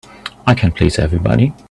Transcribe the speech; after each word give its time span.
I 0.47 0.55
can't 0.55 0.73
please 0.73 0.97
everybody. 0.97 1.53